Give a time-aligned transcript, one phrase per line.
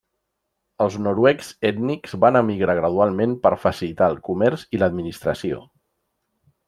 [0.85, 5.61] Els noruecs ètnics van emigrar gradualment per facilitar el comerç i l'administració.